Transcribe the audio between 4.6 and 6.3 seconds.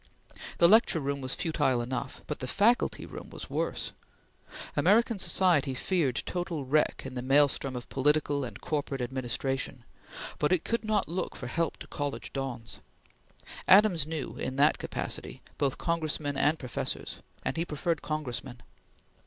American society feared